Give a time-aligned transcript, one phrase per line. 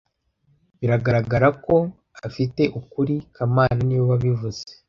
[0.79, 1.75] Biragaragara ko
[2.27, 4.61] afite ukuri kamana niwe wabivuze